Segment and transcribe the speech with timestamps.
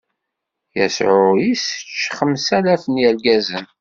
[0.77, 3.65] Yasuɛ issečč xemsalaf n yirgazen.